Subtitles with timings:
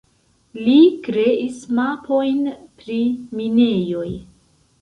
[0.67, 0.77] Li
[1.07, 2.41] kreis mapojn
[2.81, 2.99] pri
[3.43, 4.09] minejoj.